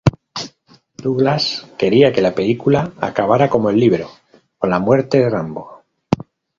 Douglas 1.03 1.67
quería 1.77 2.11
que 2.11 2.23
la 2.23 2.33
película 2.33 2.91
acabara 2.99 3.51
como 3.51 3.69
el 3.69 3.79
libro, 3.79 4.09
con 4.57 4.71
la 4.71 4.79
muerte 4.79 5.19
de 5.19 5.29
Rambo. 5.29 5.83